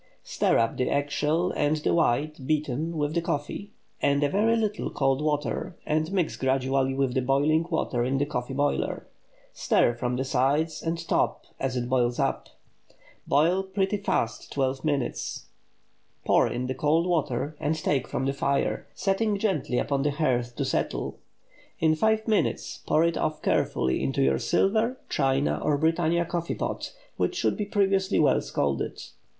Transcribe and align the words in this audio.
Stir 0.23 0.57
up 0.57 0.77
the 0.77 0.89
eggshell 0.89 1.51
and 1.55 1.77
the 1.77 1.93
white 1.93 2.47
(beaten) 2.47 2.97
with 2.97 3.13
the 3.13 3.21
coffee, 3.21 3.69
and 4.01 4.23
a 4.23 4.29
very 4.29 4.55
little 4.57 4.89
cold 4.89 5.21
water, 5.21 5.77
and 5.85 6.11
mix 6.11 6.35
gradually 6.37 6.95
with 6.95 7.13
the 7.13 7.21
boiling 7.21 7.67
water 7.69 8.03
in 8.03 8.17
the 8.17 8.25
coffee 8.25 8.55
boiler. 8.55 9.05
Stir 9.53 9.93
from 9.93 10.15
the 10.15 10.23
sides 10.25 10.81
and 10.81 11.07
top 11.07 11.45
as 11.59 11.77
it 11.77 11.87
boils 11.87 12.17
up. 12.17 12.49
Boil 13.27 13.61
pretty 13.61 13.97
fast 13.97 14.51
twelve 14.51 14.83
minutes; 14.83 15.45
pour 16.25 16.47
in 16.47 16.65
the 16.65 16.73
cold 16.73 17.05
water 17.05 17.55
and 17.59 17.75
take 17.75 18.07
from 18.07 18.25
the 18.25 18.33
fire, 18.33 18.87
setting 18.95 19.37
gently 19.37 19.77
upon 19.77 20.01
the 20.01 20.09
hearth 20.09 20.55
to 20.55 20.65
settle. 20.65 21.19
In 21.79 21.93
five 21.93 22.27
minutes, 22.27 22.79
pour 22.87 23.03
it 23.03 23.17
off 23.17 23.43
carefully 23.43 24.01
into 24.03 24.23
your 24.23 24.39
silver, 24.39 24.97
china, 25.09 25.59
or 25.61 25.77
Britannia 25.77 26.25
coffee 26.25 26.55
pot, 26.55 26.91
which 27.17 27.35
should 27.35 27.55
be 27.55 27.65
previously 27.65 28.17
well 28.17 28.41
scalded. 28.41 28.99